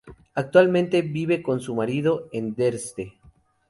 Actualmente 0.33 1.03
vive 1.03 1.43
con 1.43 1.59
su 1.61 1.75
marido 1.75 2.27
en 2.31 2.55
Dresde. 2.55 3.19